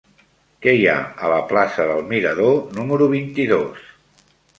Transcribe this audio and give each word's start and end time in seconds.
Què 0.65 0.71
hi 0.77 0.85
ha 0.93 0.95
a 1.27 1.27
la 1.33 1.37
plaça 1.51 1.85
del 1.91 2.01
Mirador 2.13 2.57
número 2.79 3.09
vint-i-dos? 3.13 3.85